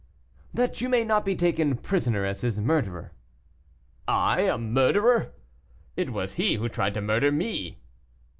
[0.51, 3.11] "That you may not be taken prisoner as his murderer."
[4.07, 5.31] "I, a murderer!
[5.95, 7.77] it was he who tried to murder me."